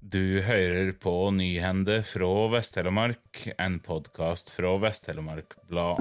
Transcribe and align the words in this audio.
Du 0.00 0.40
hører 0.40 0.94
på 0.96 1.12
Nyhende 1.30 1.98
fra 2.08 2.28
Vest-Telemark, 2.48 3.42
en 3.60 3.74
podkast 3.84 4.48
fra 4.48 4.70
Vest-Telemark 4.80 5.52
Blad. 5.68 6.00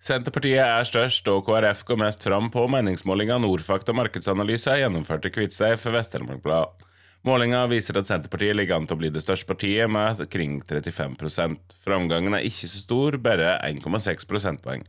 Senterpartiet 0.00 0.64
er 0.64 0.88
størst, 0.88 1.28
og 1.28 1.44
KrF 1.44 1.84
går 1.84 2.00
mest 2.06 2.24
fram 2.24 2.48
på 2.48 2.64
meningsmålinga 2.72 3.36
Nordfakta 3.44 3.92
markedsanalyse 3.92 4.80
gjennomførte 4.80 5.28
Kviteseid 5.28 5.76
for 5.84 5.92
Vest-Telemark 5.92 6.40
Blad. 6.40 6.88
Målinga 7.24 7.62
viser 7.70 7.96
at 7.96 8.08
Senterpartiet 8.08 8.52
ligger 8.52 8.76
an 8.76 8.84
til 8.84 8.98
å 8.98 9.00
bli 9.00 9.08
det 9.12 9.22
største 9.24 9.48
partiet, 9.48 9.88
med 9.88 10.18
kring 10.28 10.58
35% 10.60 11.78
Framgangen 11.80 12.36
er 12.36 12.44
ikke 12.44 12.68
så 12.68 12.82
stor, 12.82 13.16
bare 13.16 13.54
1,6 13.64 14.28
prosentpoeng. 14.28 14.84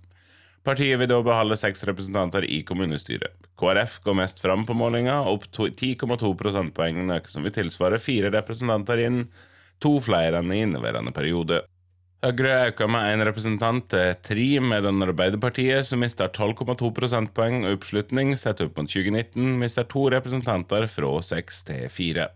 Partiet 0.65 0.99
vil 0.99 1.07
da 1.07 1.21
beholde 1.23 1.55
seks 1.55 1.85
representanter 1.87 2.43
i 2.43 2.59
kommunestyret. 2.67 3.37
KrF 3.55 3.99
går 4.03 4.17
mest 4.19 4.41
fram 4.43 4.65
på 4.67 4.75
målinga, 4.75 5.21
opp 5.31 5.45
10,2 5.47 6.33
prosentpoeng, 6.35 7.05
noe 7.07 7.21
som 7.31 7.45
vil 7.45 7.55
tilsvare 7.55 8.01
fire 8.03 8.33
representanter 8.33 9.05
inn, 9.05 9.21
to 9.79 9.93
flere 10.03 10.41
enn 10.41 10.51
i 10.51 10.63
inneværende 10.65 11.15
periode. 11.15 11.61
Høyre 12.25 12.71
øker 12.71 12.87
med 12.89 13.11
én 13.13 13.21
representant 13.27 13.83
til 13.93 14.15
tre, 14.25 14.45
medan 14.57 15.03
Arbeiderpartiet, 15.05 15.85
som 15.85 15.99
mister 16.01 16.25
12,2 16.33 16.87
prosentpoeng 16.97 17.59
og 17.67 17.75
oppslutning 17.75 18.31
sett 18.33 18.63
opp 18.65 18.79
mot 18.79 18.89
2019, 18.89 19.51
mister 19.61 19.85
to 19.85 20.07
representanter 20.09 20.87
fra 20.89 21.11
seks 21.21 21.59
til 21.67 21.83
fire. 21.93 22.31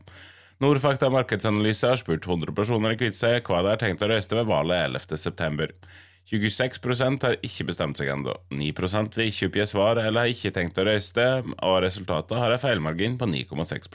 Nordfakta 0.61 1.09
markedsanalyse 1.09 1.89
har 1.89 1.97
spurt 1.97 2.27
100 2.27 2.53
personer 2.53 2.93
i 2.93 2.99
Kviteseid 2.99 3.41
hva 3.47 3.63
de 3.65 3.71
har 3.73 3.81
tenkt 3.81 4.05
å 4.05 4.11
røyste 4.11 4.37
ved 4.37 4.51
valget 4.51 4.99
11.9. 5.09 5.71
26% 6.29 7.25
har 7.25 7.39
ikke 7.49 7.65
bestemt 7.71 7.97
seg 7.97 8.11
ennå. 8.13 8.35
9 8.53 8.69
vil 9.15 9.25
ikke 9.25 9.49
oppgi 9.49 9.65
svar 9.73 10.03
eller 10.03 10.27
har 10.27 10.35
ikke 10.35 10.53
tenkt 10.53 10.77
å 10.77 10.85
røyste, 10.85 11.25
og 11.65 11.81
resultatet 11.87 12.37
har 12.37 12.53
en 12.53 12.61
feilmargin 12.61 13.17
på 13.17 13.25
9,6 13.25 13.89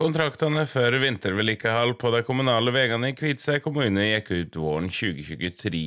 Kontraktene 0.00 0.62
for 0.64 0.94
vintervedlikehold 0.96 1.98
på 2.00 2.08
de 2.14 2.22
kommunale 2.24 2.72
veiene 2.72 3.10
i 3.10 3.16
Kviteseid 3.18 3.60
kommune 3.60 4.06
gikk 4.06 4.30
ut 4.32 4.56
våren 4.56 4.86
2023. 4.88 5.82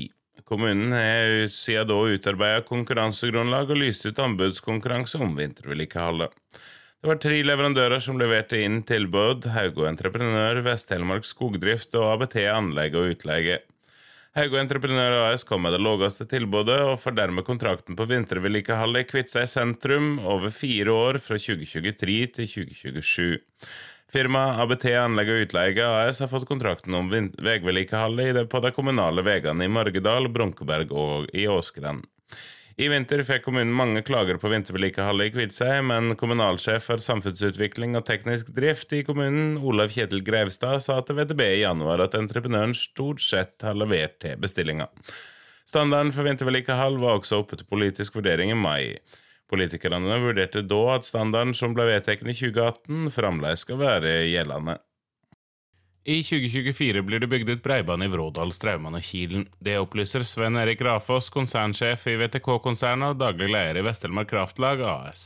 Kommunen 0.45 0.94
har 0.94 1.47
siden 1.50 1.89
da 1.89 1.97
utarbeidet 2.14 2.67
konkurransegrunnlag 2.67 3.73
og 3.73 3.81
lyst 3.81 4.06
ut 4.06 4.22
anbudskonkurranse 4.22 5.17
om 5.17 5.34
vintervedlikeholdet. 5.39 6.30
Det 7.02 7.09
var 7.09 7.22
tre 7.25 7.41
leverandører 7.41 8.06
som 8.06 8.22
leverte 8.22 8.61
inn 8.61 8.84
tilbud, 8.86 9.50
Haugo 9.56 9.89
Entreprenør, 9.89 10.61
Vest-Telemark 10.69 11.25
Skogdrift 11.25 11.97
og 11.97 12.11
ABT 12.11 12.38
Anlegg 12.53 12.94
og 12.94 13.16
Utleie. 13.16 13.64
Haugo 14.34 14.58
Entreprenør 14.58 15.28
AS 15.28 15.44
kom 15.45 15.62
med 15.62 15.76
det 15.76 15.80
laveste 15.86 16.26
tilbudet, 16.26 16.80
og 16.81 16.95
får 16.98 17.14
dermed 17.20 17.45
kontrakten 17.45 17.94
på 17.94 18.08
vintervedlikeholdet 18.09 19.03
i 19.03 19.08
Kviteseid 19.12 19.52
sentrum 19.52 20.16
over 20.25 20.50
fire 20.50 20.90
år, 20.90 21.20
fra 21.22 21.38
2023 21.38 22.16
til 22.40 22.48
2027. 22.50 23.36
Firmaet 24.09 24.64
ABT 24.64 24.88
Anlegg 24.98 25.30
og 25.30 25.44
Utleie 25.45 25.86
AS 25.86 26.23
har 26.25 26.31
fått 26.31 26.48
kontrakten 26.50 26.98
om 26.98 27.14
veivedlikeholdet 27.14 28.50
på 28.50 28.64
de 28.66 28.73
kommunale 28.73 29.22
veiene 29.22 29.70
i 29.70 29.73
Margedal, 29.78 30.25
Brunkeberg 30.34 30.90
og 30.97 31.30
i 31.30 31.45
Åsgren. 31.45 32.02
I 32.73 32.88
vinter 32.89 33.21
fikk 33.21 33.43
kommunen 33.45 33.73
mange 33.77 34.02
klager 34.02 34.39
på 34.41 34.49
vintervedlikeholdet 34.49 35.27
i 35.27 35.33
Kviteseid, 35.35 35.83
men 35.85 36.16
kommunalsjef 36.17 36.88
for 36.89 37.03
samfunnsutvikling 37.05 37.93
og 37.99 38.07
teknisk 38.07 38.49
drift 38.55 38.95
i 38.97 39.03
kommunen, 39.05 39.59
Olav 39.61 39.93
Kjetil 39.93 40.23
Greivstad, 40.25 40.81
sa 40.81 40.95
til 41.05 41.19
VTB 41.19 41.44
i 41.45 41.61
januar 41.61 42.01
at 42.07 42.17
entreprenøren 42.17 42.73
stort 42.77 43.21
sett 43.21 43.61
har 43.61 43.77
levert 43.77 44.17
til 44.25 44.41
bestillinga. 44.41 44.88
Standarden 45.69 46.09
for 46.16 46.25
vintervedlikehold 46.25 46.97
var 47.03 47.19
også 47.19 47.44
oppe 47.44 47.59
til 47.59 47.69
politisk 47.69 48.17
vurdering 48.17 48.55
i 48.55 48.57
mai. 48.57 48.97
Politikerne 49.53 50.17
vurderte 50.23 50.66
da 50.66 50.81
at 50.95 51.06
standarden 51.06 51.53
som 51.53 51.78
ble 51.78 51.85
vedtatt 51.91 52.25
i 52.25 52.33
2018, 52.33 53.13
fremdeles 53.13 53.67
skal 53.67 53.83
være 53.83 54.16
gjeldende. 54.31 54.79
I 56.06 56.18
2024 56.19 57.02
blir 57.02 57.19
det 57.24 57.30
bygd 57.31 57.50
ut 57.50 57.62
breiband 57.64 58.03
i 58.03 58.09
Vrådal, 58.12 58.50
Strauman 58.52 58.97
og 58.97 59.06
Kilen. 59.08 59.46
Det 59.64 59.78
opplyser 59.80 60.25
Sven 60.28 60.59
Erik 60.59 60.81
Rafoss, 60.84 61.30
konsernsjef 61.31 62.03
i 62.12 62.18
VTK-konsernet 62.19 63.14
og 63.14 63.22
daglig 63.22 63.47
leder 63.53 63.80
i 63.80 63.84
Vest-Telemark 63.88 64.28
Kraftlag 64.34 64.84
AS. 64.84 65.22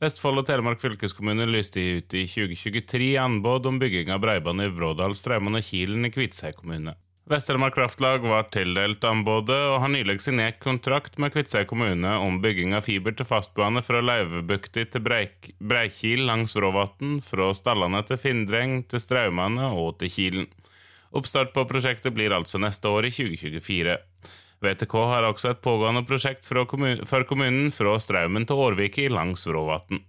Vestfold 0.00 0.40
og 0.40 0.46
Telemark 0.48 0.80
fylkeskommune 0.80 1.44
lyste 1.50 1.84
ut 1.98 2.16
i 2.16 2.24
2023 2.24 3.10
anbud 3.20 3.68
om 3.68 3.82
bygging 3.82 4.08
av 4.14 4.22
breiband 4.24 4.64
i 4.64 4.70
Vrådal, 4.72 5.12
Strauman 5.12 5.60
og 5.60 5.68
Kilen 5.68 6.08
i 6.08 6.12
Kviteseid 6.14 6.56
kommune. 6.56 6.96
Vest-Telemark 7.28 7.74
Kraftlag 7.74 8.22
var 8.24 8.46
tildelt 8.48 9.02
anbudet 9.04 9.58
og 9.68 9.82
har 9.82 9.90
nylig 9.92 10.14
signert 10.24 10.56
kontrakt 10.62 11.18
med 11.20 11.34
Kviteseid 11.34 11.66
kommune 11.68 12.14
om 12.24 12.38
bygging 12.40 12.72
av 12.72 12.86
fiber 12.86 13.12
til 13.12 13.28
fastbane 13.28 13.82
fra 13.84 14.00
Leivebukti 14.00 14.86
til 14.88 15.04
Breik 15.04 15.50
Breikil 15.60 16.24
langs 16.24 16.56
Vråvatn, 16.56 17.18
fra 17.20 17.50
Stallane 17.52 18.00
til 18.08 18.16
Findreng 18.22 18.80
til 18.88 19.04
Straumane 19.04 19.68
og 19.76 19.98
til 20.00 20.14
Kilen. 20.14 20.48
Oppstart 21.12 21.52
på 21.52 21.66
prosjektet 21.68 22.16
blir 22.16 22.32
altså 22.32 22.60
neste 22.64 22.88
år, 22.88 23.10
i 23.10 23.12
2024. 23.12 23.98
VTK 24.64 25.00
har 25.12 25.28
også 25.28 25.52
et 25.52 25.64
pågående 25.64 26.06
prosjekt 26.08 26.48
for 26.48 27.28
kommunen 27.28 27.74
fra 27.76 27.98
Straumen 28.00 28.48
til 28.48 28.64
Årvike 28.64 29.10
langs 29.12 29.44
Vråvatn. 29.44 30.00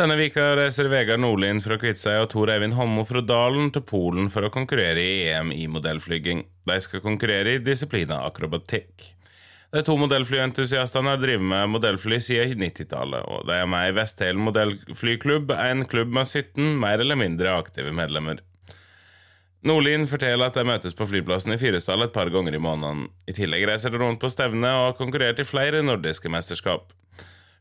Denne 0.00 0.14
vika 0.16 0.54
reiser 0.56 0.86
Vegard 0.88 1.20
Nordlien 1.20 1.58
fra 1.60 1.76
Kviteseid 1.76 2.22
og 2.22 2.30
Tor 2.32 2.48
Eivind 2.48 2.72
Hommo 2.72 3.02
fra 3.04 3.20
Dalen 3.20 3.66
til 3.74 3.82
Polen 3.84 4.30
for 4.32 4.46
å 4.46 4.48
konkurrere 4.54 5.02
i 5.04 5.26
EM 5.28 5.50
i 5.52 5.66
modellflyging. 5.68 6.38
De 6.64 6.76
skal 6.80 7.02
konkurrere 7.04 7.58
i 7.58 7.60
disiplina 7.60 8.22
akrobatikk. 8.24 9.10
De 9.76 9.82
to 9.84 9.98
modellflyentusiastene 10.00 11.12
har 11.12 11.20
drevet 11.20 11.44
med 11.44 11.74
modellfly 11.74 12.16
siden 12.24 12.64
90-tallet, 12.64 13.26
og 13.28 13.44
de 13.50 13.58
er 13.60 13.68
med 13.68 13.90
i 13.90 13.96
Vesthelen 13.98 14.40
modellflyklubb, 14.46 15.52
en 15.52 15.84
klubb 15.90 16.16
med 16.16 16.30
17 16.30 16.80
mer 16.80 17.04
eller 17.04 17.20
mindre 17.20 17.52
aktive 17.58 17.92
medlemmer. 17.92 18.40
Nordlien 19.68 20.08
forteller 20.08 20.48
at 20.48 20.56
de 20.56 20.64
møtes 20.64 20.96
på 20.96 21.10
flyplassen 21.10 21.52
i 21.52 21.60
Fyresdal 21.60 22.06
et 22.06 22.16
par 22.16 22.32
ganger 22.32 22.56
i 22.56 22.62
måneden. 22.70 23.04
I 23.28 23.36
tillegg 23.36 23.68
reiser 23.68 23.92
de 23.92 24.00
rundt 24.00 24.24
på 24.24 24.32
stevne 24.32 24.72
og 24.78 24.86
har 24.86 24.98
konkurrert 25.02 25.44
i 25.44 25.48
flere 25.50 25.84
nordiske 25.84 26.32
mesterskap. 26.32 26.88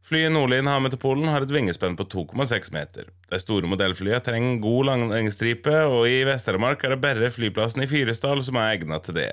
Flyet 0.09 0.31
Nordlien 0.33 0.65
har 0.65 0.81
til 0.89 0.97
Polen, 0.97 1.27
har 1.29 1.43
et 1.45 1.51
vingespenn 1.53 1.93
på 1.93 2.07
2,6 2.09 2.71
meter. 2.73 3.11
De 3.29 3.37
store 3.37 3.69
modellflyene 3.69 4.17
trenger 4.25 4.61
god 4.63 4.87
langstripe, 4.87 5.73
og 5.85 6.07
i 6.09 6.23
Vest-Telemark 6.25 6.81
er 6.81 6.95
det 6.95 7.03
bare 7.03 7.29
flyplassen 7.29 7.83
i 7.85 7.87
Fyresdal 7.91 8.41
som 8.41 8.57
er 8.57 8.71
egnet 8.71 9.05
til 9.05 9.19
det. 9.19 9.27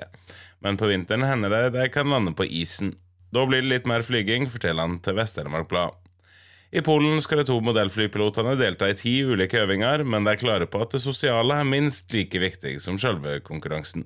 Men 0.61 0.77
på 0.77 0.91
vinteren 0.91 1.25
hender 1.25 1.49
det 1.55 1.79
de 1.79 1.87
kan 1.89 2.13
lande 2.13 2.35
på 2.37 2.45
isen. 2.45 2.93
Da 3.33 3.47
blir 3.49 3.65
det 3.65 3.71
litt 3.71 3.89
mer 3.89 4.05
flyging, 4.05 4.45
forteller 4.53 4.85
han 4.85 4.99
til 5.01 5.17
Vest-Telemark 5.17 5.65
Blad. 5.71 5.97
I 6.69 6.85
Polen 6.85 7.23
skal 7.25 7.41
de 7.41 7.47
to 7.49 7.57
modellflypilotene 7.63 8.53
delta 8.59 8.91
i 8.91 8.99
ti 9.01 9.15
ulike 9.25 9.63
øvinger, 9.63 10.05
men 10.05 10.29
de 10.29 10.35
er 10.35 10.43
klare 10.43 10.69
på 10.69 10.83
at 10.85 10.93
det 10.93 11.01
sosiale 11.01 11.57
er 11.57 11.65
minst 11.65 12.13
like 12.13 12.37
viktig 12.37 12.77
som 12.85 13.01
selve 13.01 13.39
konkurransen. 13.41 14.05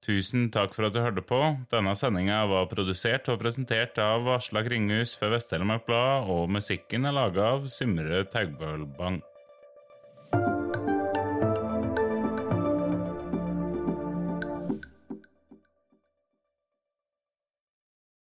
Tusen 0.00 0.48
takk 0.48 0.72
for 0.72 0.88
at 0.88 0.94
du 0.96 1.02
hørte 1.04 1.22
på. 1.24 1.38
Denne 1.72 1.92
sendinga 1.98 2.38
var 2.48 2.70
produsert 2.70 3.28
og 3.28 3.42
presentert 3.42 3.98
av 4.00 4.28
Asla 4.32 4.62
Kringhus 4.64 5.12
for 5.20 5.32
Vest-Telemark 5.34 5.84
Blad, 5.88 6.30
og 6.32 6.48
musikken 6.56 7.04
er 7.04 7.16
laga 7.18 7.50
av 7.56 7.68
Symre 7.68 8.24
Taugbølbang. 8.32 9.20